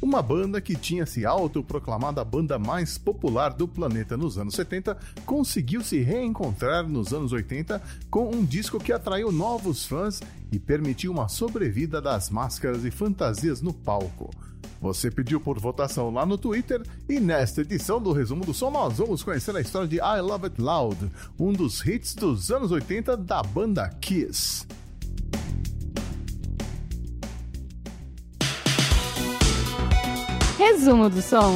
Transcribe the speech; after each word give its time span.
uma 0.00 0.22
banda 0.22 0.60
que 0.60 0.76
tinha 0.76 1.06
se 1.06 1.24
autoproclamado 1.24 2.20
a 2.20 2.24
banda 2.24 2.58
mais 2.58 2.98
popular 2.98 3.52
do 3.52 3.66
planeta 3.66 4.16
nos 4.16 4.38
anos 4.38 4.54
70, 4.54 4.96
conseguiu 5.24 5.82
se 5.82 6.00
reencontrar 6.00 6.86
nos 6.86 7.12
anos 7.12 7.32
80 7.32 7.80
com 8.10 8.30
um 8.30 8.44
disco 8.44 8.78
que 8.78 8.92
atraiu 8.92 9.32
novos 9.32 9.86
fãs 9.86 10.20
e 10.52 10.58
permitiu 10.58 11.12
uma 11.12 11.28
sobrevida 11.28 12.00
das 12.00 12.30
máscaras 12.30 12.84
e 12.84 12.90
fantasias 12.90 13.60
no 13.60 13.72
palco. 13.72 14.30
Você 14.80 15.10
pediu 15.10 15.40
por 15.40 15.58
votação 15.58 16.12
lá 16.12 16.26
no 16.26 16.36
Twitter 16.36 16.82
e 17.08 17.18
nesta 17.18 17.62
edição 17.62 18.00
do 18.00 18.12
Resumo 18.12 18.44
do 18.44 18.52
Som 18.52 18.70
nós 18.70 18.98
vamos 18.98 19.22
conhecer 19.22 19.56
a 19.56 19.60
história 19.60 19.88
de 19.88 19.96
I 19.96 20.20
Love 20.20 20.46
It 20.46 20.60
Loud, 20.60 21.10
um 21.38 21.52
dos 21.52 21.84
hits 21.84 22.14
dos 22.14 22.50
anos 22.50 22.70
80 22.70 23.16
da 23.16 23.42
banda 23.42 23.88
Kiss. 24.00 24.66
Resumo 30.58 31.10
do 31.10 31.20
som. 31.20 31.54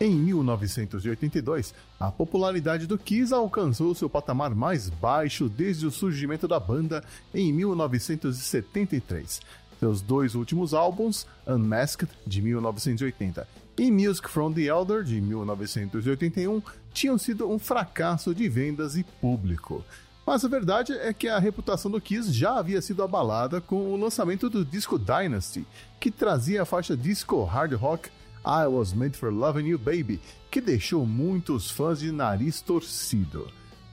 Em 0.00 0.14
1982, 0.14 1.74
a 1.98 2.10
popularidade 2.10 2.86
do 2.86 2.96
Kiss 2.96 3.34
alcançou 3.34 3.94
seu 3.96 4.08
patamar 4.08 4.54
mais 4.54 4.88
baixo 4.88 5.48
desde 5.48 5.86
o 5.86 5.90
surgimento 5.90 6.46
da 6.46 6.60
banda 6.60 7.02
em 7.34 7.52
1973. 7.52 9.40
Seus 9.80 10.00
dois 10.00 10.36
últimos 10.36 10.72
álbuns, 10.72 11.26
Unmasked, 11.44 12.08
de 12.24 12.40
1980, 12.40 13.46
e 13.78 13.90
Music 13.90 14.28
from 14.28 14.52
the 14.52 14.62
Elder, 14.62 15.02
de 15.02 15.20
1981, 15.20 16.62
tinham 16.92 17.16
sido 17.16 17.50
um 17.50 17.58
fracasso 17.58 18.34
de 18.34 18.48
vendas 18.48 18.96
e 18.96 19.04
público. 19.04 19.84
Mas 20.26 20.44
a 20.44 20.48
verdade 20.48 20.92
é 20.92 21.12
que 21.12 21.28
a 21.28 21.38
reputação 21.38 21.90
do 21.90 22.00
Kiss 22.00 22.32
já 22.32 22.58
havia 22.58 22.80
sido 22.80 23.02
abalada 23.02 23.60
com 23.60 23.92
o 23.92 23.96
lançamento 23.96 24.48
do 24.48 24.64
disco 24.64 24.98
Dynasty, 24.98 25.66
que 25.98 26.10
trazia 26.10 26.62
a 26.62 26.66
faixa 26.66 26.96
disco 26.96 27.42
hard 27.44 27.72
rock 27.74 28.08
I 28.44 28.66
Was 28.66 28.92
Made 28.92 29.16
for 29.16 29.32
Loving 29.32 29.68
You 29.68 29.78
Baby, 29.78 30.20
que 30.50 30.60
deixou 30.60 31.06
muitos 31.06 31.70
fãs 31.70 32.00
de 32.00 32.12
nariz 32.12 32.60
torcido. 32.60 33.48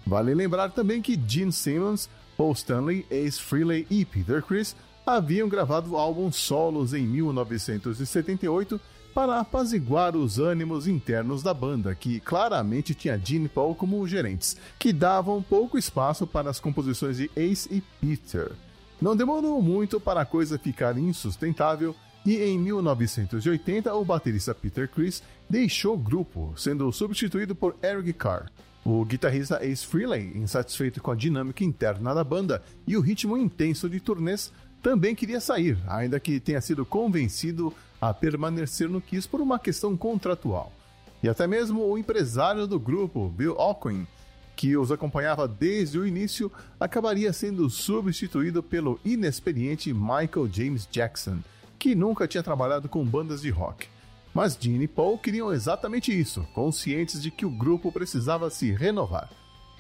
Vale 0.06 0.34
lembrar 0.34 0.70
também 0.70 1.02
que 1.02 1.20
Gene 1.28 1.52
Simmons, 1.52 2.10
Paul 2.36 2.54
Stanley, 2.54 3.06
Ace 3.10 3.40
Frehley 3.40 3.86
e 3.90 4.06
Peter 4.06 4.42
Criss 4.44 4.76
haviam 5.06 5.50
gravado 5.50 5.98
álbuns 5.98 6.36
solos 6.36 6.94
em 6.94 7.06
1978 7.06 8.80
para 9.14 9.40
apaziguar 9.40 10.16
os 10.16 10.40
ânimos 10.40 10.88
internos 10.88 11.44
da 11.44 11.54
banda, 11.54 11.94
que 11.96 12.20
claramente 12.20 12.94
tinha 12.94 13.18
Gene 13.18 13.46
e 13.46 13.50
Paul 13.50 13.76
como 13.76 14.08
gerentes, 14.08 14.58
que 14.78 14.94
davam 14.94 15.42
pouco 15.42 15.78
espaço 15.78 16.26
para 16.26 16.50
as 16.50 16.60
composições 16.60 17.18
de 17.18 17.30
Ace 17.36 17.68
e 17.72 17.82
Peter. 18.00 18.52
Não 19.02 19.16
demorou 19.16 19.62
muito 19.62 20.00
para 20.00 20.22
a 20.22 20.26
coisa 20.26 20.60
ficar 20.60 20.98
insustentável 20.98 21.96
e 22.26 22.36
em 22.38 22.60
1980 22.60 23.94
o 23.94 24.04
baterista 24.04 24.54
Peter 24.54 24.90
Criss 24.90 25.24
deixou 25.50 25.96
o 25.96 25.98
grupo, 25.98 26.54
sendo 26.58 26.92
substituído 26.92 27.56
por 27.56 27.76
Eric 27.82 28.14
Carr. 28.14 28.52
O 28.84 29.04
guitarrista 29.06 29.64
Ace 29.64 29.86
Frehley, 29.86 30.38
insatisfeito 30.38 31.02
com 31.02 31.12
a 31.12 31.16
dinâmica 31.16 31.64
interna 31.64 32.14
da 32.14 32.24
banda 32.24 32.62
e 32.88 32.98
o 32.98 33.02
ritmo 33.02 33.38
intenso 33.38 33.90
de 33.90 34.00
turnês, 34.00 34.52
também 34.82 35.16
queria 35.16 35.40
sair, 35.40 35.78
ainda 35.88 36.20
que 36.20 36.40
tenha 36.40 36.62
sido 36.62 36.86
convencido 36.86 37.74
a 38.00 38.14
permanecer 38.14 38.90
no 38.90 39.02
Kiss 39.02 39.28
por 39.28 39.42
uma 39.42 39.60
questão 39.60 39.96
contratual. 39.96 40.72
E 41.22 41.28
até 41.28 41.46
mesmo 41.46 41.84
o 41.84 41.98
empresário 41.98 42.66
do 42.66 42.80
grupo, 42.80 43.30
Bill 43.30 43.56
Ockwin, 43.58 44.08
que 44.56 44.76
os 44.76 44.92
acompanhava 44.92 45.48
desde 45.48 45.98
o 45.98 46.06
início, 46.06 46.52
acabaria 46.80 47.32
sendo 47.32 47.70
substituído 47.70 48.62
pelo 48.62 49.00
inexperiente 49.06 49.94
Michael 49.94 50.50
James 50.52 50.88
Jackson, 50.90 51.40
que 51.78 51.96
nunca 51.96 52.28
tinha 52.28 52.44
trabalhado 52.44 52.90
com 52.90 53.06
bandas 53.06 53.42
de 53.42 53.50
rock. 53.50 53.88
Mas 54.34 54.58
Gene 54.60 54.84
e 54.84 54.88
Paul 54.88 55.18
queriam 55.18 55.52
exatamente 55.52 56.18
isso, 56.18 56.46
conscientes 56.54 57.22
de 57.22 57.32
que 57.32 57.46
o 57.46 57.50
grupo 57.50 57.92
precisava 57.92 58.50
se 58.50 58.72
renovar. 58.72 59.30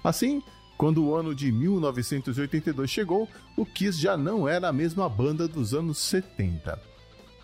Assim, 0.03 0.41
quando 0.79 1.03
o 1.03 1.13
ano 1.13 1.35
de 1.35 1.51
1982 1.51 2.89
chegou, 2.89 3.27
o 3.57 3.65
Kiss 3.65 3.99
já 3.99 4.15
não 4.15 4.47
era 4.47 4.69
a 4.69 4.71
mesma 4.71 5.09
banda 5.09 5.45
dos 5.45 5.73
anos 5.73 5.97
70. 5.97 6.81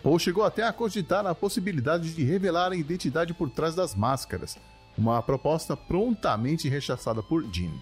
Paul 0.02 0.18
chegou 0.18 0.42
até 0.42 0.62
a 0.62 0.72
cogitar 0.72 1.26
a 1.26 1.34
possibilidade 1.34 2.14
de 2.14 2.24
revelar 2.24 2.72
a 2.72 2.76
identidade 2.76 3.34
por 3.34 3.50
trás 3.50 3.74
das 3.74 3.94
máscaras, 3.94 4.56
uma 4.96 5.22
proposta 5.22 5.76
prontamente 5.76 6.66
rechaçada 6.66 7.22
por 7.22 7.44
Gene. 7.52 7.78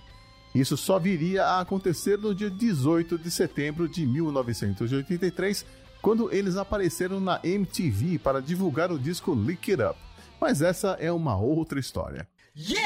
Isso 0.53 0.77
só 0.77 0.99
viria 0.99 1.45
a 1.45 1.61
acontecer 1.61 2.19
no 2.19 2.35
dia 2.35 2.51
18 2.51 3.17
de 3.17 3.31
setembro 3.31 3.89
de 3.89 4.05
1983, 4.05 5.65
quando 6.03 6.35
eles 6.35 6.57
apareceram 6.57 7.21
na 7.21 7.39
MTV 7.45 8.19
para 8.19 8.43
divulgar 8.43 8.91
o 8.91 8.99
disco 8.99 9.33
Lick 9.33 9.71
It 9.71 9.85
Up. 9.85 9.97
Mas 10.41 10.61
essa 10.61 10.97
é 10.99 11.13
uma 11.13 11.37
outra 11.37 11.79
história. 11.79 12.27
Yeah! 12.57 12.84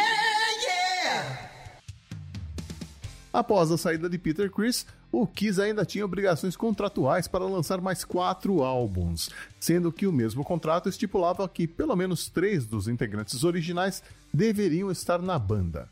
Após 3.33 3.71
a 3.71 3.77
saída 3.77 4.09
de 4.09 4.19
Peter 4.19 4.51
Criss, 4.51 4.87
o 5.13 5.27
Kiss 5.27 5.61
ainda 5.61 5.85
tinha 5.85 6.05
obrigações 6.05 6.57
contratuais 6.57 7.29
para 7.29 7.45
lançar 7.45 7.81
mais 7.81 8.05
quatro 8.05 8.63
álbuns, 8.63 9.31
sendo 9.61 9.93
que 9.93 10.07
o 10.07 10.13
mesmo 10.13 10.45
contrato 10.45 10.89
estipulava 10.89 11.49
que 11.49 11.67
pelo 11.67 11.95
menos 11.95 12.29
três 12.29 12.67
dos 12.67 12.89
integrantes 12.89 13.45
originais 13.45 14.03
deveriam 14.33 14.91
estar 14.91 15.21
na 15.21 15.39
banda. 15.39 15.89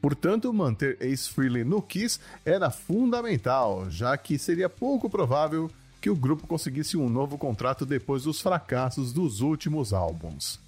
Portanto, 0.00 0.52
manter 0.52 0.96
Ace 1.00 1.28
Frehley 1.28 1.64
no 1.64 1.82
Kiss 1.82 2.20
era 2.44 2.70
fundamental, 2.70 3.90
já 3.90 4.16
que 4.16 4.38
seria 4.38 4.68
pouco 4.68 5.10
provável 5.10 5.68
que 6.00 6.08
o 6.08 6.16
grupo 6.16 6.46
conseguisse 6.46 6.96
um 6.96 7.08
novo 7.08 7.36
contrato 7.36 7.84
depois 7.84 8.22
dos 8.22 8.40
fracassos 8.40 9.12
dos 9.12 9.40
últimos 9.40 9.92
álbuns. 9.92 10.60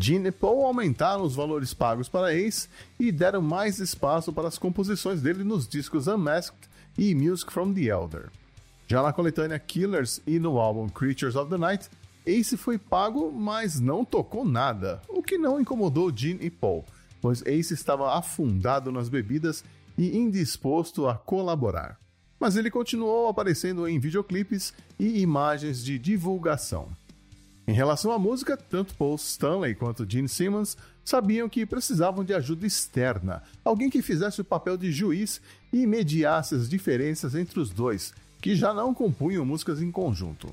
Gene 0.00 0.28
e 0.28 0.32
Paul 0.32 0.64
aumentaram 0.64 1.24
os 1.24 1.34
valores 1.34 1.74
pagos 1.74 2.08
para 2.08 2.34
Ace 2.34 2.68
e 3.00 3.10
deram 3.10 3.42
mais 3.42 3.78
espaço 3.80 4.32
para 4.32 4.46
as 4.46 4.58
composições 4.58 5.20
dele 5.20 5.42
nos 5.42 5.66
discos 5.66 6.06
Unmasked 6.06 6.68
e 6.96 7.14
Music 7.14 7.52
from 7.52 7.72
the 7.72 7.82
Elder. 7.82 8.30
Já 8.86 9.02
na 9.02 9.12
coletânea 9.12 9.58
Killers 9.58 10.20
e 10.26 10.38
no 10.38 10.58
álbum 10.58 10.88
Creatures 10.88 11.36
of 11.36 11.50
the 11.50 11.58
Night, 11.58 11.88
Ace 12.24 12.56
foi 12.56 12.78
pago, 12.78 13.32
mas 13.32 13.80
não 13.80 14.04
tocou 14.04 14.44
nada, 14.44 15.02
o 15.08 15.22
que 15.22 15.36
não 15.36 15.60
incomodou 15.60 16.14
Gene 16.14 16.46
e 16.46 16.50
Paul, 16.50 16.84
pois 17.20 17.42
Ace 17.42 17.74
estava 17.74 18.16
afundado 18.16 18.92
nas 18.92 19.08
bebidas 19.08 19.64
e 19.96 20.16
indisposto 20.16 21.08
a 21.08 21.14
colaborar. 21.16 21.98
Mas 22.38 22.56
ele 22.56 22.70
continuou 22.70 23.28
aparecendo 23.28 23.88
em 23.88 23.98
videoclipes 23.98 24.72
e 24.98 25.20
imagens 25.20 25.82
de 25.82 25.98
divulgação. 25.98 26.88
Em 27.68 27.72
relação 27.72 28.10
à 28.10 28.18
música, 28.18 28.56
tanto 28.56 28.94
Paul 28.94 29.16
Stanley 29.16 29.74
quanto 29.74 30.10
Gene 30.10 30.26
Simmons 30.26 30.74
sabiam 31.04 31.50
que 31.50 31.66
precisavam 31.66 32.24
de 32.24 32.32
ajuda 32.32 32.66
externa, 32.66 33.42
alguém 33.62 33.90
que 33.90 34.00
fizesse 34.00 34.40
o 34.40 34.44
papel 34.44 34.78
de 34.78 34.90
juiz 34.90 35.38
e 35.70 35.86
mediasse 35.86 36.54
as 36.54 36.66
diferenças 36.66 37.34
entre 37.34 37.60
os 37.60 37.68
dois, 37.68 38.14
que 38.40 38.56
já 38.56 38.72
não 38.72 38.94
compunham 38.94 39.44
músicas 39.44 39.82
em 39.82 39.92
conjunto. 39.92 40.48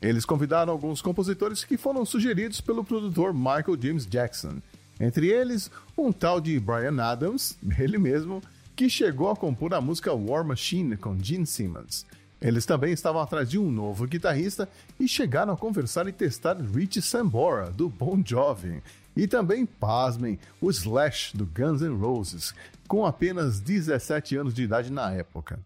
Eles 0.00 0.24
convidaram 0.24 0.72
alguns 0.72 1.02
compositores 1.02 1.62
que 1.62 1.76
foram 1.76 2.06
sugeridos 2.06 2.58
pelo 2.58 2.82
produtor 2.82 3.34
Michael 3.34 3.76
James 3.78 4.06
Jackson, 4.06 4.62
entre 4.98 5.28
eles 5.28 5.70
um 5.94 6.10
tal 6.10 6.40
de 6.40 6.58
Brian 6.58 7.02
Adams, 7.02 7.54
ele 7.78 7.98
mesmo, 7.98 8.42
que 8.74 8.88
chegou 8.88 9.28
a 9.28 9.36
compor 9.36 9.74
a 9.74 9.80
música 9.82 10.14
War 10.14 10.42
Machine 10.42 10.96
com 10.96 11.22
Gene 11.22 11.46
Simmons. 11.46 12.06
Eles 12.40 12.64
também 12.64 12.92
estavam 12.92 13.20
atrás 13.20 13.50
de 13.50 13.58
um 13.58 13.70
novo 13.70 14.06
guitarrista 14.06 14.68
e 14.98 15.06
chegaram 15.06 15.52
a 15.52 15.56
conversar 15.56 16.08
e 16.08 16.12
testar 16.12 16.56
Rich 16.56 17.02
Sambora, 17.02 17.70
do 17.70 17.88
Bon 17.88 18.22
Jovi, 18.24 18.82
e 19.14 19.26
também, 19.26 19.66
pasmem, 19.66 20.38
o 20.60 20.70
Slash, 20.70 21.36
do 21.36 21.44
Guns 21.44 21.82
N' 21.82 21.98
Roses, 21.98 22.54
com 22.88 23.04
apenas 23.04 23.60
17 23.60 24.36
anos 24.36 24.54
de 24.54 24.62
idade 24.62 24.90
na 24.90 25.12
época. 25.12 25.60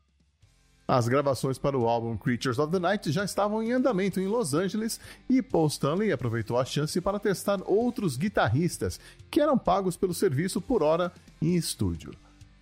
As 0.87 1.09
gravações 1.09 1.56
para 1.56 1.79
o 1.79 1.88
álbum 1.88 2.17
Creatures 2.17 2.59
of 2.59 2.71
the 2.71 2.79
Night 2.79 3.11
já 3.11 3.25
estavam 3.25 3.62
em 3.62 3.73
andamento 3.73 4.20
em 4.20 4.27
Los 4.27 4.53
Angeles 4.53 5.00
e 5.31 5.41
Paul 5.41 5.69
Stanley 5.69 6.12
aproveitou 6.12 6.59
a 6.59 6.65
chance 6.65 7.00
para 7.00 7.19
testar 7.19 7.61
outros 7.65 8.19
guitarristas 8.19 9.00
que 9.31 9.41
eram 9.41 9.56
pagos 9.56 9.97
pelo 9.97 10.12
serviço 10.12 10.61
por 10.61 10.82
hora 10.82 11.11
em 11.41 11.55
estúdio. 11.55 12.12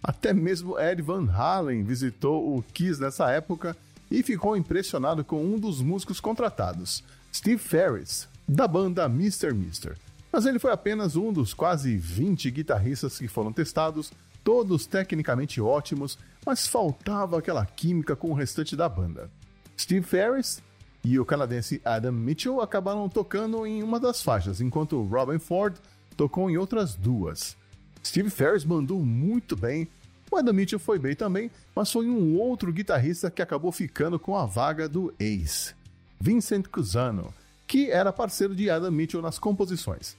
Até 0.00 0.32
mesmo 0.32 0.78
Ed 0.78 1.02
Van 1.02 1.28
Halen 1.32 1.82
visitou 1.82 2.56
o 2.56 2.62
Kiss 2.62 3.00
nessa 3.00 3.28
época 3.30 3.76
e 4.12 4.22
ficou 4.22 4.54
impressionado 4.54 5.24
com 5.24 5.42
um 5.42 5.58
dos 5.58 5.80
músicos 5.80 6.20
contratados, 6.20 7.02
Steve 7.34 7.56
Ferris, 7.56 8.28
da 8.46 8.68
banda 8.68 9.06
Mr. 9.06 9.54
Mister. 9.54 9.96
Mas 10.30 10.44
ele 10.44 10.58
foi 10.58 10.70
apenas 10.70 11.16
um 11.16 11.32
dos 11.32 11.54
quase 11.54 11.96
20 11.96 12.50
guitarristas 12.50 13.18
que 13.18 13.26
foram 13.26 13.52
testados, 13.52 14.12
todos 14.44 14.84
tecnicamente 14.84 15.62
ótimos, 15.62 16.18
mas 16.44 16.66
faltava 16.66 17.38
aquela 17.38 17.64
química 17.64 18.14
com 18.14 18.30
o 18.30 18.34
restante 18.34 18.76
da 18.76 18.86
banda. 18.86 19.30
Steve 19.78 20.06
Ferris 20.06 20.62
e 21.02 21.18
o 21.18 21.24
canadense 21.24 21.80
Adam 21.82 22.12
Mitchell 22.12 22.60
acabaram 22.60 23.08
tocando 23.08 23.66
em 23.66 23.82
uma 23.82 23.98
das 23.98 24.22
faixas, 24.22 24.60
enquanto 24.60 25.02
Robin 25.02 25.38
Ford 25.38 25.74
tocou 26.18 26.50
em 26.50 26.58
outras 26.58 26.94
duas. 26.94 27.56
Steve 28.04 28.28
Ferris 28.28 28.64
mandou 28.64 29.00
muito 29.00 29.56
bem, 29.56 29.88
o 30.32 30.36
Adam 30.38 30.54
Mitchell 30.54 30.78
foi 30.78 30.98
bem 30.98 31.14
também, 31.14 31.50
mas 31.76 31.92
foi 31.92 32.08
um 32.08 32.38
outro 32.38 32.72
guitarrista 32.72 33.30
que 33.30 33.42
acabou 33.42 33.70
ficando 33.70 34.18
com 34.18 34.34
a 34.34 34.46
vaga 34.46 34.88
do 34.88 35.12
Ace, 35.20 35.74
Vincent 36.18 36.68
Cusano, 36.68 37.34
que 37.66 37.90
era 37.90 38.12
parceiro 38.12 38.54
de 38.54 38.70
Adam 38.70 38.90
Mitchell 38.90 39.20
nas 39.20 39.38
composições. 39.38 40.16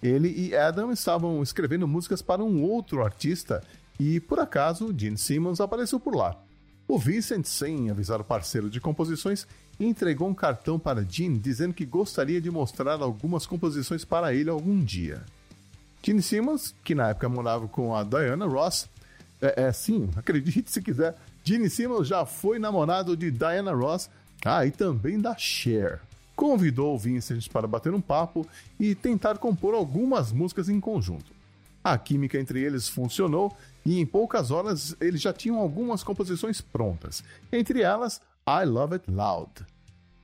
Ele 0.00 0.28
e 0.28 0.54
Adam 0.54 0.92
estavam 0.92 1.42
escrevendo 1.42 1.88
músicas 1.88 2.22
para 2.22 2.44
um 2.44 2.62
outro 2.62 3.02
artista 3.02 3.60
e, 3.98 4.20
por 4.20 4.38
acaso, 4.38 4.94
Gene 4.96 5.18
Simmons 5.18 5.60
apareceu 5.60 5.98
por 5.98 6.14
lá. 6.14 6.40
O 6.86 6.96
Vincent, 6.96 7.44
sem 7.44 7.90
avisar 7.90 8.20
o 8.20 8.24
parceiro 8.24 8.70
de 8.70 8.80
composições, 8.80 9.48
entregou 9.80 10.28
um 10.28 10.34
cartão 10.34 10.78
para 10.78 11.04
Gene 11.04 11.40
dizendo 11.40 11.74
que 11.74 11.84
gostaria 11.84 12.40
de 12.40 12.52
mostrar 12.52 13.02
algumas 13.02 13.46
composições 13.46 14.04
para 14.04 14.32
ele 14.32 14.48
algum 14.48 14.80
dia. 14.84 15.24
Gene 16.04 16.22
Simmons, 16.22 16.72
que 16.84 16.94
na 16.94 17.08
época 17.08 17.28
morava 17.28 17.66
com 17.66 17.96
a 17.96 18.04
Diana 18.04 18.46
Ross, 18.46 18.88
é, 19.40 19.64
é 19.64 19.72
sim, 19.72 20.08
acredite 20.16 20.70
se 20.70 20.82
quiser, 20.82 21.14
Gene 21.44 21.70
Simmons 21.70 22.08
já 22.08 22.24
foi 22.24 22.58
namorado 22.58 23.16
de 23.16 23.30
Diana 23.30 23.72
Ross, 23.72 24.10
ah, 24.44 24.66
e 24.66 24.70
também 24.70 25.20
da 25.20 25.36
Cher. 25.36 26.00
Convidou 26.34 26.94
o 26.94 26.98
Vincent 26.98 27.48
para 27.48 27.66
bater 27.66 27.94
um 27.94 28.00
papo 28.00 28.46
e 28.78 28.94
tentar 28.94 29.38
compor 29.38 29.74
algumas 29.74 30.32
músicas 30.32 30.68
em 30.68 30.78
conjunto. 30.78 31.34
A 31.82 31.96
química 31.96 32.38
entre 32.38 32.60
eles 32.62 32.88
funcionou 32.88 33.56
e 33.84 33.98
em 33.98 34.04
poucas 34.04 34.50
horas 34.50 34.94
eles 35.00 35.20
já 35.20 35.32
tinham 35.32 35.56
algumas 35.58 36.02
composições 36.02 36.60
prontas, 36.60 37.24
entre 37.50 37.80
elas 37.80 38.20
I 38.46 38.64
Love 38.66 38.94
It 38.94 39.10
Loud. 39.10 39.50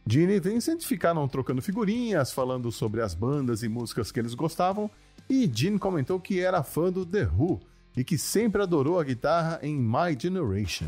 Gene 0.06 0.34
e 0.34 0.40
Vincent 0.40 0.82
ficaram 0.82 1.26
trocando 1.28 1.62
figurinhas, 1.62 2.32
falando 2.32 2.70
sobre 2.72 3.00
as 3.00 3.14
bandas 3.14 3.62
e 3.62 3.68
músicas 3.68 4.10
que 4.10 4.18
eles 4.18 4.34
gostavam, 4.34 4.90
e 5.30 5.50
Gene 5.52 5.78
comentou 5.78 6.18
que 6.18 6.40
era 6.40 6.62
fã 6.62 6.90
do 6.90 7.06
The 7.06 7.24
Who 7.26 7.60
e 7.96 8.04
que 8.04 8.16
sempre 8.16 8.62
adorou 8.62 8.98
a 8.98 9.04
guitarra 9.04 9.58
em 9.62 9.74
My 9.76 10.16
Generation. 10.18 10.86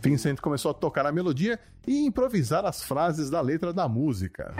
Vincent 0.00 0.40
começou 0.40 0.70
a 0.70 0.74
tocar 0.74 1.06
a 1.06 1.12
melodia 1.12 1.58
e 1.86 2.06
improvisar 2.06 2.64
as 2.64 2.82
frases 2.82 3.30
da 3.30 3.40
letra 3.40 3.72
da 3.72 3.88
música. 3.88 4.54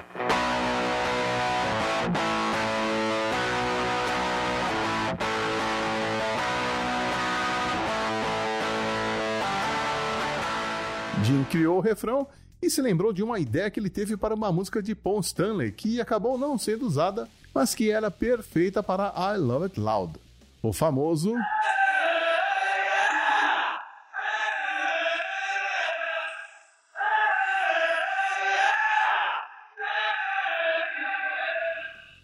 Jim 11.25 11.43
criou 11.44 11.79
o 11.79 11.81
refrão 11.81 12.26
e 12.61 12.69
se 12.69 12.82
lembrou 12.82 13.11
de 13.11 13.23
uma 13.23 13.38
ideia 13.38 13.71
que 13.71 13.81
ele 13.81 13.88
teve 13.88 14.15
para 14.15 14.35
uma 14.35 14.53
música 14.53 14.82
de 14.82 14.94
Paul 14.94 15.21
Stanley 15.21 15.73
que 15.73 15.99
acabou 15.99 16.37
não 16.37 16.59
sendo 16.59 16.87
usada, 16.87 17.26
mas 17.55 17.75
que 17.75 17.91
era 17.91 18.11
perfeita 18.11 18.82
para 18.82 19.11
I 19.17 19.38
Love 19.38 19.65
It 19.65 19.81
Loud. 19.81 20.12
O 20.62 20.71
famoso 20.71 21.35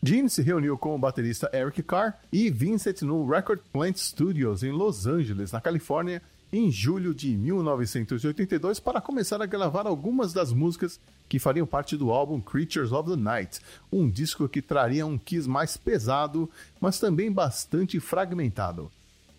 Gene 0.02 0.28
se 0.28 0.42
reuniu 0.42 0.76
com 0.76 0.94
o 0.94 0.98
baterista 0.98 1.50
Eric 1.54 1.82
Carr 1.84 2.18
e 2.30 2.50
Vincent 2.50 3.00
no 3.00 3.26
Record 3.26 3.60
Plant 3.72 3.96
Studios 3.96 4.62
em 4.62 4.72
Los 4.72 5.06
Angeles, 5.06 5.52
na 5.52 5.60
Califórnia, 5.60 6.20
em 6.52 6.70
julho 6.70 7.14
de 7.14 7.36
1982 7.36 8.80
para 8.80 9.00
começar 9.00 9.40
a 9.40 9.46
gravar 9.46 9.86
algumas 9.86 10.32
das 10.32 10.52
músicas 10.52 11.00
que 11.28 11.38
fariam 11.38 11.66
parte 11.66 11.96
do 11.96 12.10
álbum 12.10 12.40
Creatures 12.40 12.92
of 12.92 13.08
the 13.08 13.16
Night, 13.16 13.60
um 13.92 14.10
disco 14.10 14.48
que 14.48 14.60
traria 14.60 15.06
um 15.06 15.16
Kiss 15.16 15.48
mais 15.48 15.76
pesado, 15.76 16.50
mas 16.80 16.98
também 16.98 17.30
bastante 17.30 18.00
fragmentado. 18.00 18.90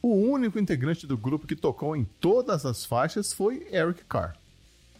O 0.01 0.15
único 0.15 0.57
integrante 0.57 1.05
do 1.05 1.17
grupo 1.17 1.45
que 1.45 1.55
tocou 1.55 1.95
em 1.95 2.07
todas 2.19 2.65
as 2.65 2.85
faixas 2.85 3.33
foi 3.33 3.67
Eric 3.71 4.03
Carr. 4.05 4.35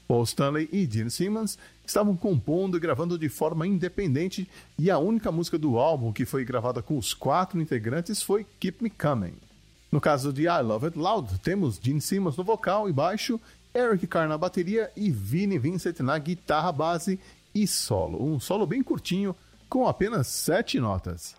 Paul 0.08 0.24
Stanley 0.24 0.68
e 0.74 0.86
Gene 0.86 1.10
Simmons 1.10 1.58
estavam 1.86 2.18
compondo 2.18 2.76
e 2.76 2.80
gravando 2.80 3.18
de 3.18 3.30
forma 3.30 3.66
independente, 3.66 4.48
e 4.78 4.92
a 4.92 5.00
única 5.00 5.32
música 5.32 5.58
do 5.58 5.78
álbum 5.78 6.12
que 6.12 6.26
foi 6.26 6.44
gravada 6.44 6.82
com 6.82 6.98
os 6.98 7.14
quatro 7.14 7.62
integrantes 7.62 8.22
foi 8.22 8.46
Keep 8.60 8.84
Me 8.84 8.90
Coming. 8.90 9.51
No 9.92 10.00
caso 10.00 10.32
de 10.32 10.44
I 10.44 10.62
Love 10.62 10.86
It 10.86 10.98
Loud, 10.98 11.40
temos 11.40 11.78
Gene 11.78 12.00
Simmons 12.00 12.38
no 12.38 12.46
vocal 12.46 12.88
e 12.88 12.94
baixo, 12.94 13.38
Eric 13.74 14.08
Carr 14.08 14.26
na 14.26 14.38
bateria 14.38 14.90
e 14.96 15.12
Vinnie 15.12 15.60
Vincent 15.60 16.00
na 16.00 16.18
guitarra 16.18 16.72
base 16.72 17.20
e 17.54 17.68
solo. 17.68 18.24
Um 18.24 18.40
solo 18.40 18.66
bem 18.66 18.82
curtinho, 18.82 19.36
com 19.68 19.86
apenas 19.86 20.28
sete 20.28 20.80
notas. 20.80 21.36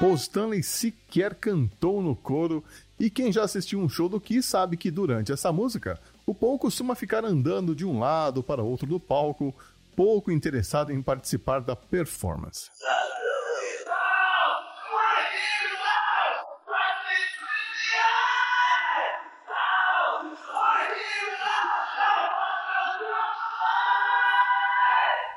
Paul 0.00 0.14
Stanley 0.14 0.62
sequer 0.62 1.34
cantou 1.34 2.02
no 2.02 2.16
coro, 2.16 2.64
e 2.98 3.10
quem 3.10 3.32
já 3.32 3.42
assistiu 3.42 3.80
um 3.80 3.88
show 3.88 4.08
do 4.08 4.20
Kiss 4.20 4.48
sabe 4.48 4.76
que 4.76 4.90
durante 4.90 5.32
essa 5.32 5.52
música, 5.52 5.98
o 6.26 6.34
Paul 6.34 6.58
costuma 6.58 6.94
ficar 6.94 7.24
andando 7.24 7.74
de 7.74 7.84
um 7.84 7.98
lado 7.98 8.42
para 8.42 8.62
outro 8.62 8.86
do 8.86 8.98
palco, 8.98 9.54
pouco 9.94 10.30
interessado 10.30 10.90
em 10.90 11.02
participar 11.02 11.60
da 11.60 11.76
performance. 11.76 12.70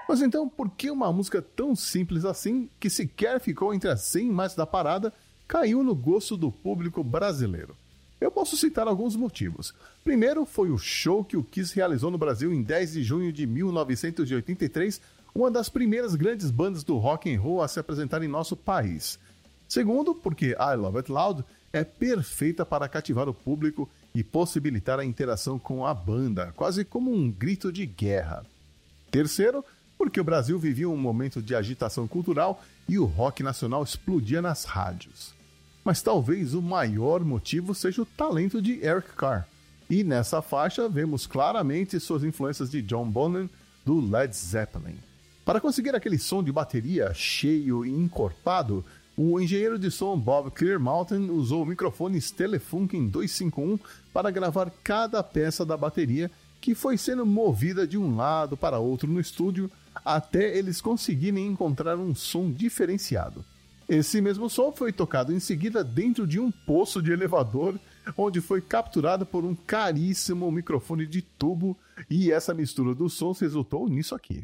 Mas 0.07 0.21
então, 0.21 0.47
por 0.47 0.69
que 0.69 0.89
uma 0.89 1.11
música 1.11 1.41
tão 1.41 1.75
simples 1.75 2.23
assim, 2.23 2.69
que 2.79 2.89
sequer 2.89 3.41
ficou 3.41 3.73
entre 3.73 3.89
as 3.89 4.01
100 4.03 4.31
mais 4.31 4.55
da 4.55 4.65
parada, 4.65 5.13
caiu 5.45 5.83
no 5.83 5.93
gosto 5.93 6.37
do 6.37 6.49
público 6.49 7.03
brasileiro? 7.03 7.75
Eu 8.19 8.31
posso 8.31 8.57
citar 8.57 8.87
alguns 8.87 9.15
motivos. 9.15 9.73
Primeiro 10.03 10.45
foi 10.45 10.71
o 10.71 10.77
show 10.77 11.23
que 11.23 11.37
o 11.37 11.43
Kiss 11.43 11.75
realizou 11.75 12.09
no 12.09 12.17
Brasil 12.17 12.51
em 12.51 12.63
10 12.63 12.93
de 12.93 13.03
junho 13.03 13.31
de 13.31 13.45
1983, 13.45 14.99
uma 15.35 15.51
das 15.51 15.69
primeiras 15.69 16.15
grandes 16.15 16.49
bandas 16.49 16.83
do 16.83 16.97
rock 16.97 17.33
and 17.33 17.39
roll 17.39 17.61
a 17.61 17.67
se 17.67 17.79
apresentar 17.79 18.23
em 18.23 18.27
nosso 18.27 18.55
país. 18.55 19.19
Segundo, 19.67 20.15
porque 20.15 20.55
I 20.59 20.75
Love 20.75 20.97
It 20.97 21.11
Loud 21.11 21.43
é 21.71 21.83
perfeita 21.83 22.65
para 22.65 22.87
cativar 22.87 23.29
o 23.29 23.33
público 23.33 23.87
e 24.15 24.23
possibilitar 24.23 24.99
a 24.99 25.05
interação 25.05 25.59
com 25.59 25.85
a 25.85 25.93
banda, 25.93 26.51
quase 26.55 26.83
como 26.83 27.13
um 27.13 27.29
grito 27.29 27.71
de 27.71 27.85
guerra. 27.85 28.43
Terceiro, 29.11 29.63
porque 29.95 30.19
o 30.19 30.23
Brasil 30.23 30.57
vivia 30.57 30.89
um 30.89 30.97
momento 30.97 31.41
de 31.41 31.53
agitação 31.53 32.07
cultural 32.07 32.63
e 32.89 32.97
o 32.97 33.05
rock 33.05 33.43
nacional 33.43 33.83
explodia 33.83 34.41
nas 34.41 34.63
rádios. 34.63 35.36
Mas 35.87 36.01
talvez 36.01 36.53
o 36.53 36.61
maior 36.61 37.23
motivo 37.23 37.73
seja 37.73 38.01
o 38.01 38.05
talento 38.05 38.61
de 38.61 38.85
Eric 38.85 39.13
Carr. 39.15 39.47
E 39.89 40.03
nessa 40.03 40.41
faixa 40.41 40.89
vemos 40.89 41.25
claramente 41.25 41.97
suas 41.97 42.25
influências 42.25 42.69
de 42.69 42.81
John 42.81 43.09
Bonham 43.09 43.49
do 43.85 44.01
Led 44.01 44.35
Zeppelin. 44.35 44.97
Para 45.45 45.61
conseguir 45.61 45.95
aquele 45.95 46.17
som 46.17 46.43
de 46.43 46.51
bateria 46.51 47.13
cheio 47.13 47.85
e 47.85 47.89
encorpado, 47.89 48.83
o 49.15 49.39
engenheiro 49.39 49.79
de 49.79 49.89
som 49.89 50.19
Bob 50.19 50.51
Clearmountain 50.51 51.29
usou 51.29 51.65
microfones 51.65 52.31
Telefunken 52.31 53.07
251 53.07 53.79
para 54.11 54.29
gravar 54.29 54.69
cada 54.83 55.23
peça 55.23 55.65
da 55.65 55.77
bateria 55.77 56.29
que 56.59 56.75
foi 56.75 56.97
sendo 56.97 57.25
movida 57.25 57.87
de 57.87 57.97
um 57.97 58.13
lado 58.13 58.57
para 58.57 58.77
outro 58.77 59.09
no 59.09 59.21
estúdio 59.21 59.71
até 60.03 60.57
eles 60.57 60.81
conseguirem 60.81 61.47
encontrar 61.47 61.95
um 61.95 62.13
som 62.13 62.51
diferenciado. 62.51 63.45
Esse 63.89 64.19
mesmo 64.19 64.49
som 64.49 64.69
foi 64.73 64.91
tocado 64.91 65.31
em 65.31 65.39
seguida 65.39 65.81
dentro 65.81 66.27
de 66.27 66.41
um 66.41 66.51
poço 66.51 67.01
de 67.01 67.13
elevador, 67.13 67.79
onde 68.17 68.41
foi 68.41 68.59
capturado 68.59 69.25
por 69.25 69.45
um 69.45 69.55
caríssimo 69.55 70.51
microfone 70.51 71.07
de 71.07 71.21
tubo, 71.21 71.77
e 72.09 72.29
essa 72.29 72.53
mistura 72.53 72.93
dos 72.93 73.13
sons 73.13 73.39
resultou 73.39 73.87
nisso 73.87 74.13
aqui. 74.13 74.43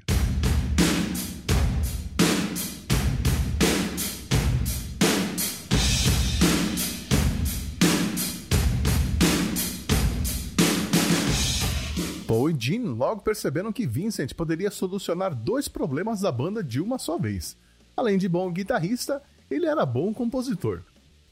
Paul 12.26 12.50
e 12.50 12.56
Gene 12.58 12.88
logo 12.88 13.22
perceberam 13.22 13.74
que 13.74 13.86
Vincent 13.86 14.34
poderia 14.34 14.72
solucionar 14.72 15.36
dois 15.36 15.68
problemas 15.68 16.22
da 16.22 16.32
banda 16.32 16.64
de 16.64 16.80
uma 16.80 16.98
só 16.98 17.18
vez. 17.18 17.58
Além 17.96 18.18
de 18.18 18.28
bom 18.28 18.50
guitarrista, 18.52 19.22
ele 19.50 19.66
era 19.66 19.86
bom 19.86 20.14
compositor. 20.14 20.82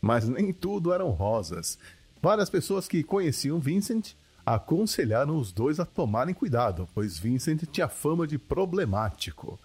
Mas 0.01 0.27
nem 0.27 0.51
tudo 0.51 0.93
eram 0.93 1.09
rosas. 1.09 1.77
Várias 2.21 2.49
pessoas 2.49 2.87
que 2.87 3.03
conheciam 3.03 3.59
Vincent 3.59 4.13
aconselharam 4.45 5.37
os 5.37 5.51
dois 5.51 5.79
a 5.79 5.85
tomarem 5.85 6.33
cuidado, 6.33 6.87
pois 6.93 7.17
Vincent 7.17 7.63
tinha 7.71 7.87
fama 7.87 8.25
de 8.25 8.37
problemático. 8.37 9.59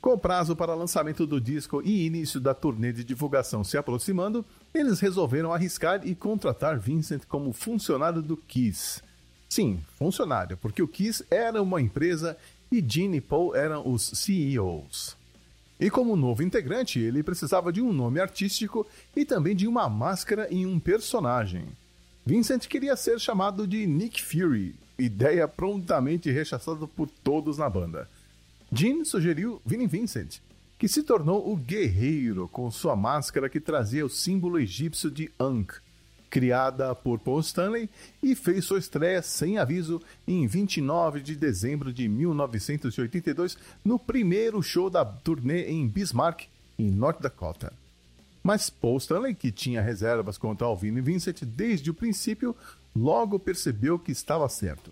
Com 0.00 0.18
prazo 0.18 0.56
para 0.56 0.74
lançamento 0.74 1.26
do 1.26 1.40
disco 1.40 1.80
e 1.84 2.06
início 2.06 2.40
da 2.40 2.54
turnê 2.54 2.92
de 2.92 3.04
divulgação 3.04 3.62
se 3.62 3.78
aproximando, 3.78 4.44
eles 4.74 4.98
resolveram 4.98 5.52
arriscar 5.52 6.00
e 6.04 6.14
contratar 6.14 6.78
Vincent 6.78 7.22
como 7.28 7.52
funcionário 7.52 8.20
do 8.20 8.36
Kiss. 8.36 9.00
Sim, 9.48 9.80
funcionário, 9.96 10.56
porque 10.56 10.82
o 10.82 10.88
Kiss 10.88 11.24
era 11.30 11.62
uma 11.62 11.80
empresa 11.80 12.36
e 12.70 12.84
Gene 12.84 13.18
e 13.18 13.20
Paul 13.20 13.54
eram 13.54 13.86
os 13.86 14.02
CEOs. 14.02 15.16
E 15.82 15.90
como 15.90 16.14
novo 16.14 16.44
integrante, 16.44 17.00
ele 17.00 17.24
precisava 17.24 17.72
de 17.72 17.82
um 17.82 17.92
nome 17.92 18.20
artístico 18.20 18.86
e 19.16 19.24
também 19.24 19.56
de 19.56 19.66
uma 19.66 19.88
máscara 19.88 20.46
e 20.48 20.64
um 20.64 20.78
personagem. 20.78 21.64
Vincent 22.24 22.68
queria 22.68 22.94
ser 22.94 23.18
chamado 23.18 23.66
de 23.66 23.84
Nick 23.84 24.22
Fury, 24.22 24.76
ideia 24.96 25.48
prontamente 25.48 26.30
rechaçada 26.30 26.86
por 26.86 27.10
todos 27.24 27.58
na 27.58 27.68
banda. 27.68 28.08
Gene 28.70 29.04
sugeriu 29.04 29.60
Vinnie 29.66 29.88
Vincent, 29.88 30.38
que 30.78 30.86
se 30.86 31.02
tornou 31.02 31.52
o 31.52 31.56
guerreiro 31.56 32.46
com 32.46 32.70
sua 32.70 32.94
máscara 32.94 33.48
que 33.48 33.58
trazia 33.58 34.06
o 34.06 34.08
símbolo 34.08 34.60
egípcio 34.60 35.10
de 35.10 35.32
Ankh, 35.36 35.82
criada 36.32 36.94
por 36.94 37.18
Paul 37.18 37.40
Stanley 37.40 37.90
e 38.22 38.34
fez 38.34 38.64
sua 38.64 38.78
estreia 38.78 39.20
sem 39.20 39.58
aviso 39.58 40.00
em 40.26 40.46
29 40.46 41.20
de 41.20 41.36
dezembro 41.36 41.92
de 41.92 42.08
1982 42.08 43.58
no 43.84 43.98
primeiro 43.98 44.62
show 44.62 44.88
da 44.88 45.04
turnê 45.04 45.66
em 45.66 45.86
Bismarck, 45.86 46.44
em 46.78 46.90
North 46.90 47.20
Dakota. 47.20 47.70
Mas 48.42 48.70
Paul 48.70 48.96
Stanley, 48.96 49.34
que 49.34 49.52
tinha 49.52 49.82
reservas 49.82 50.38
quanto 50.38 50.64
ao 50.64 50.74
Vinnie 50.74 51.02
Vincent 51.02 51.42
desde 51.42 51.90
o 51.90 51.94
princípio, 51.94 52.56
logo 52.96 53.38
percebeu 53.38 53.98
que 53.98 54.10
estava 54.10 54.48
certo. 54.48 54.90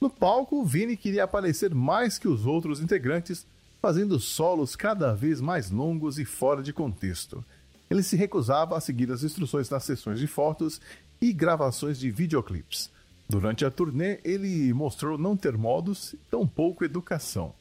No 0.00 0.08
palco, 0.08 0.64
Vini 0.64 0.96
queria 0.96 1.24
aparecer 1.24 1.74
mais 1.74 2.18
que 2.18 2.26
os 2.26 2.46
outros 2.46 2.80
integrantes, 2.80 3.46
fazendo 3.80 4.18
solos 4.18 4.74
cada 4.74 5.14
vez 5.14 5.38
mais 5.38 5.70
longos 5.70 6.18
e 6.18 6.24
fora 6.24 6.62
de 6.62 6.72
contexto. 6.72 7.44
Ele 7.92 8.02
se 8.02 8.16
recusava 8.16 8.74
a 8.74 8.80
seguir 8.80 9.12
as 9.12 9.22
instruções 9.22 9.68
nas 9.68 9.84
sessões 9.84 10.18
de 10.18 10.26
fotos 10.26 10.80
e 11.20 11.30
gravações 11.30 11.98
de 11.98 12.10
videoclipes. 12.10 12.90
Durante 13.28 13.66
a 13.66 13.70
turnê, 13.70 14.18
ele 14.24 14.72
mostrou 14.72 15.18
não 15.18 15.36
ter 15.36 15.58
modos 15.58 16.14
e 16.14 16.16
tampouco 16.30 16.86
educação. 16.86 17.52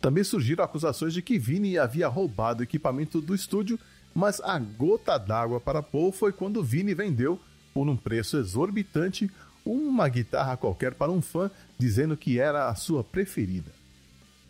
Também 0.00 0.24
surgiram 0.24 0.64
acusações 0.64 1.12
de 1.12 1.20
que 1.20 1.38
Vini 1.38 1.76
havia 1.76 2.08
roubado 2.08 2.62
equipamento 2.62 3.20
do 3.20 3.34
estúdio, 3.34 3.78
mas 4.14 4.40
a 4.40 4.58
gota 4.58 5.18
d'água 5.18 5.60
para 5.60 5.82
Paul 5.82 6.10
foi 6.10 6.32
quando 6.32 6.64
Vini 6.64 6.94
vendeu, 6.94 7.38
por 7.74 7.86
um 7.86 7.98
preço 7.98 8.38
exorbitante, 8.38 9.30
uma 9.62 10.08
guitarra 10.08 10.56
qualquer 10.56 10.94
para 10.94 11.12
um 11.12 11.20
fã, 11.20 11.50
dizendo 11.78 12.16
que 12.16 12.38
era 12.38 12.70
a 12.70 12.74
sua 12.74 13.04
preferida. 13.04 13.76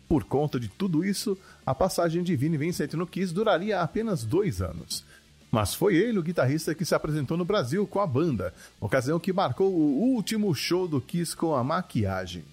Por 0.07 0.23
conta 0.23 0.57
de 0.57 0.69
tudo 0.69 1.03
isso, 1.03 1.37
a 1.65 1.75
passagem 1.75 2.23
de 2.23 2.33
Vini 2.33 2.57
Vincent 2.57 2.93
no 2.93 3.05
Kiss 3.05 3.33
duraria 3.33 3.81
apenas 3.81 4.23
dois 4.23 4.61
anos. 4.61 5.03
Mas 5.51 5.73
foi 5.73 5.95
ele 5.95 6.19
o 6.19 6.23
guitarrista 6.23 6.75
que 6.75 6.85
se 6.85 6.93
apresentou 6.93 7.37
no 7.37 7.45
Brasil 7.45 7.87
com 7.87 7.99
a 7.99 8.07
banda, 8.07 8.53
ocasião 8.79 9.19
que 9.19 9.31
marcou 9.31 9.73
o 9.73 10.13
último 10.13 10.53
show 10.53 10.87
do 10.87 10.99
Kiss 10.99 11.35
com 11.35 11.55
a 11.55 11.63
maquiagem. 11.63 12.43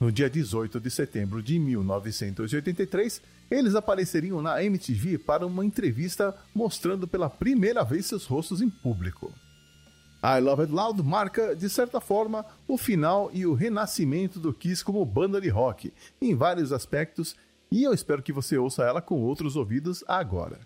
No 0.00 0.10
dia 0.10 0.28
18 0.28 0.80
de 0.80 0.90
setembro 0.90 1.42
de 1.42 1.58
1983, 1.58 3.22
eles 3.50 3.74
apareceriam 3.74 4.42
na 4.42 4.62
MTV 4.62 5.18
para 5.18 5.46
uma 5.46 5.64
entrevista 5.64 6.34
mostrando 6.54 7.06
pela 7.06 7.30
primeira 7.30 7.84
vez 7.84 8.06
seus 8.06 8.24
rostos 8.24 8.60
em 8.60 8.70
público. 8.70 9.32
I 10.22 10.40
Love 10.40 10.62
It 10.62 10.72
Loud 10.72 11.02
marca, 11.02 11.54
de 11.54 11.68
certa 11.68 12.00
forma, 12.00 12.46
o 12.66 12.78
final 12.78 13.30
e 13.32 13.44
o 13.44 13.52
renascimento 13.52 14.40
do 14.40 14.54
Kiss 14.54 14.82
como 14.82 15.04
banda 15.04 15.38
de 15.38 15.50
rock, 15.50 15.92
em 16.20 16.34
vários 16.34 16.72
aspectos, 16.72 17.36
e 17.70 17.84
eu 17.84 17.92
espero 17.92 18.22
que 18.22 18.32
você 18.32 18.56
ouça 18.56 18.84
ela 18.84 19.02
com 19.02 19.20
outros 19.20 19.54
ouvidos 19.54 20.02
agora. 20.08 20.60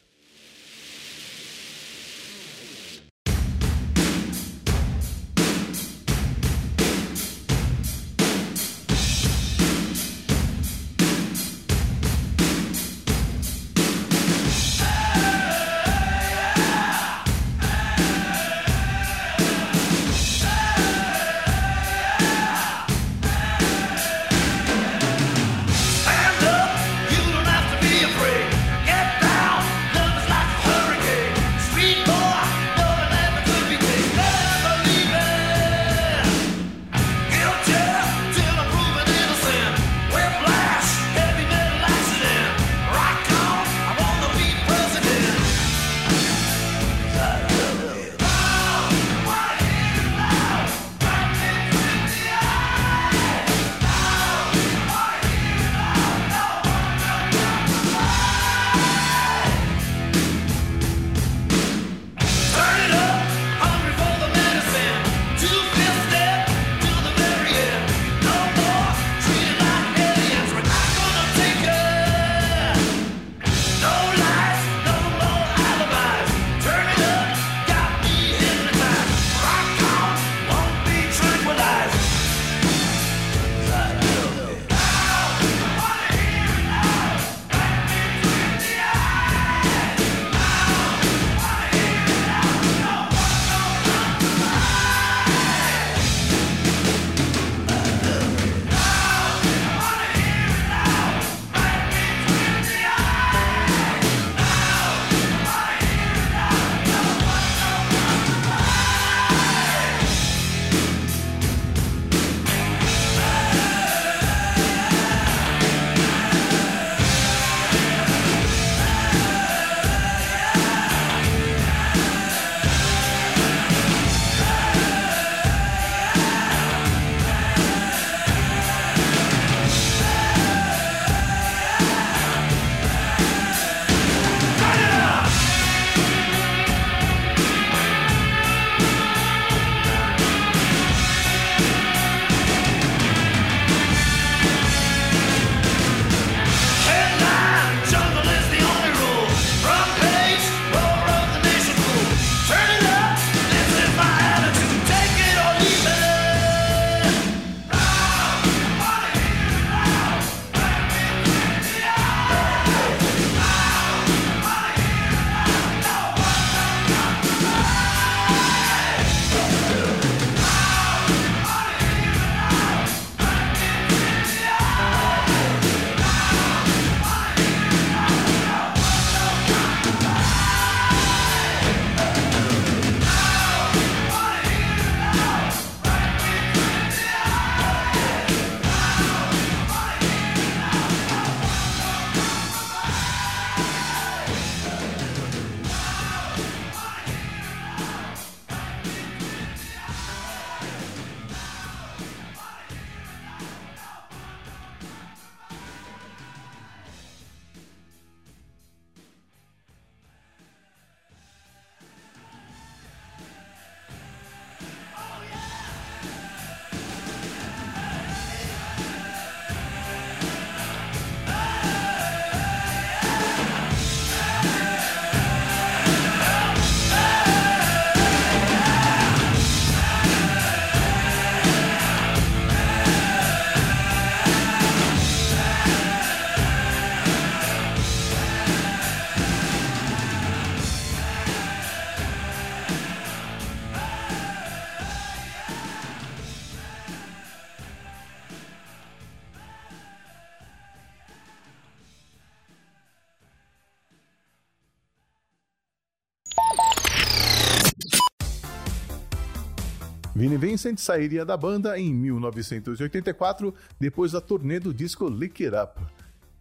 Vinnie 260.19 260.37
Vincent 260.37 260.79
sairia 260.79 261.25
da 261.25 261.37
banda 261.37 261.79
em 261.79 261.95
1984, 261.95 263.55
depois 263.79 264.11
da 264.11 264.21
turnê 264.21 264.59
do 264.59 264.75
disco 264.75 265.09
Lick 265.09 265.45
It 265.45 265.55
Up. 265.55 265.81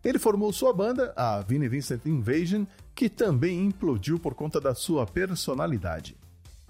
Ele 0.03 0.17
formou 0.17 0.51
sua 0.51 0.73
banda, 0.73 1.13
a 1.15 1.41
Vinnie 1.41 1.69
Vincent 1.69 2.03
Invasion, 2.07 2.65
que 2.95 3.07
também 3.07 3.63
implodiu 3.63 4.17
por 4.17 4.33
conta 4.33 4.59
da 4.59 4.73
sua 4.73 5.05
personalidade. 5.05 6.17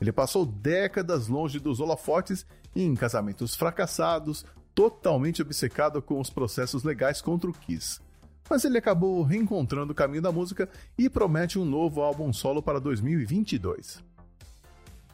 Ele 0.02 0.12
passou 0.12 0.46
décadas 0.46 1.30
longe 1.30 1.62
dos 1.62 1.80
holofotes 1.80 2.46
e 2.76 2.84
em 2.84 2.94
casamentos 2.94 3.56
fracassados, 3.56 4.46
totalmente 4.76 5.42
obcecado 5.42 6.02
com 6.02 6.20
os 6.20 6.30
processos 6.30 6.84
legais 6.84 7.22
contra 7.22 7.50
o 7.50 7.54
Kiss. 7.54 8.02
Mas 8.50 8.66
ele 8.66 8.78
acabou 8.78 9.24
reencontrando 9.24 9.94
o 9.94 9.96
caminho 9.96 10.24
da 10.24 10.32
música 10.34 10.68
e 10.98 11.10
promete 11.10 11.58
um 11.58 11.64
novo 11.64 12.02
álbum 12.02 12.34
solo 12.34 12.62
para 12.62 12.82
2022. 12.82 14.06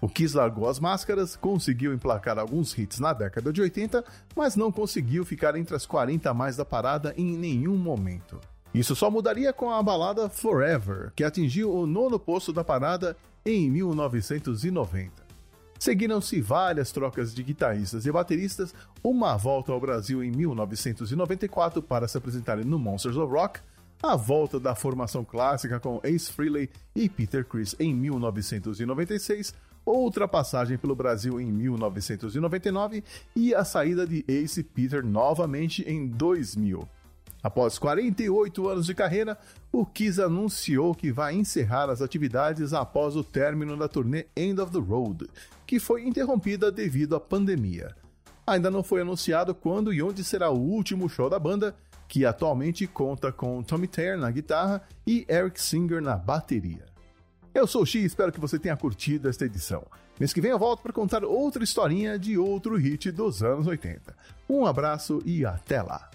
O 0.04 0.10
Kiss 0.10 0.36
largou 0.36 0.68
as 0.68 0.82
máscaras, 0.82 1.38
conseguiu 1.38 1.94
emplacar 1.94 2.38
alguns 2.38 2.78
hits 2.78 3.00
na 3.00 3.14
década 3.14 3.54
de 3.54 3.62
80, 3.62 4.04
mas 4.36 4.54
não 4.54 4.70
conseguiu 4.70 5.24
ficar 5.24 5.56
entre 5.56 5.78
as 5.78 5.86
40 5.86 6.34
mais 6.34 6.58
da 6.58 6.66
parada 6.66 7.14
em 7.16 7.38
nenhum 7.38 7.78
momento. 7.78 8.38
Isso 8.74 8.98
só 8.98 9.10
mudaria 9.10 9.54
com 9.54 9.72
a 9.72 9.82
balada 9.82 10.28
Forever, 10.28 11.14
que 11.16 11.24
atingiu 11.24 11.74
o 11.74 11.88
nono 11.88 12.20
posto 12.20 12.52
da 12.52 12.66
parada 12.66 13.16
em 13.46 13.72
1990. 13.72 15.24
Seguiram-se 15.80 16.42
várias 16.42 16.92
trocas 16.92 17.34
de 17.34 17.42
guitarristas 17.42 18.06
e 18.06 18.12
bateristas, 18.12 18.76
uma 19.02 19.38
volta 19.38 19.72
ao 19.72 19.80
Brasil 19.80 20.22
em 20.22 20.32
1994 20.32 21.82
para 21.82 22.10
se 22.10 22.18
apresentarem 22.18 22.66
no 22.66 22.78
Monsters 22.78 23.16
of 23.16 23.32
Rock, 23.32 23.62
a 24.02 24.18
volta 24.18 24.60
da 24.60 24.76
formação 24.76 25.24
clássica 25.24 25.80
com 25.80 26.02
Ace 26.04 26.30
Frehley 26.30 26.70
e 26.94 27.08
Peter 27.08 27.46
Criss 27.46 27.74
em 27.80 27.96
1996, 27.96 29.56
outra 29.86 30.28
passagem 30.28 30.78
pelo 30.78 30.96
Brasil 30.96 31.40
em 31.40 31.52
1999 31.52 33.04
e 33.36 33.54
a 33.54 33.64
saída 33.64 34.06
de 34.06 34.24
Ace 34.28 34.64
Peter 34.64 35.06
novamente 35.06 35.84
em 35.88 36.08
2000. 36.08 36.88
Após 37.44 37.78
48 37.78 38.70
anos 38.70 38.86
de 38.86 38.96
carreira, 38.96 39.38
o 39.70 39.86
Kiss 39.86 40.22
anunciou 40.22 40.96
que 40.96 41.12
vai 41.12 41.36
encerrar 41.36 41.90
as 41.90 42.02
atividades 42.02 42.74
após 42.74 43.18
o 43.18 43.24
término 43.24 43.76
da 43.76 43.90
turnê 43.90 44.28
End 44.36 44.62
of 44.62 44.72
the 44.72 44.80
Road, 44.80 45.30
que 45.68 45.78
foi 45.78 46.08
interrompida 46.08 46.72
devido 46.72 47.18
à 47.18 47.20
pandemia. 47.20 47.94
Ainda 48.48 48.72
não 48.72 48.82
foi 48.82 49.02
anunciado 49.02 49.54
quando 49.54 49.94
e 49.94 50.02
onde 50.02 50.24
será 50.24 50.50
o 50.50 50.58
último 50.58 51.10
show 51.10 51.30
da 51.30 51.38
banda, 51.38 51.76
que 52.08 52.26
atualmente 52.26 52.88
conta 52.88 53.32
com 53.32 53.62
Tommy 53.62 53.88
Thayer 53.88 54.18
na 54.18 54.32
guitarra 54.32 54.82
e 55.06 55.26
Eric 55.28 55.62
Singer 55.62 56.02
na 56.02 56.16
bateria. 56.16 56.93
Eu 57.54 57.68
sou 57.68 57.84
o 57.84 57.86
X, 57.86 58.04
espero 58.04 58.32
que 58.32 58.40
você 58.40 58.58
tenha 58.58 58.76
curtido 58.76 59.30
esta 59.30 59.46
edição. 59.46 59.86
Mês 60.20 60.34
que 60.34 60.42
vem 60.42 60.50
eu 60.50 60.58
volto 60.58 60.82
para 60.82 60.92
contar 60.92 61.24
outra 61.24 61.64
historinha 61.64 62.18
de 62.18 62.36
outro 62.36 62.76
hit 62.76 63.12
dos 63.12 63.44
anos 63.44 63.68
80. 63.68 64.16
Um 64.50 64.66
abraço 64.66 65.22
e 65.24 65.46
até 65.46 65.82
lá! 65.82 66.10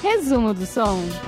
Resumo 0.00 0.54
do 0.54 0.64
som. 0.64 1.27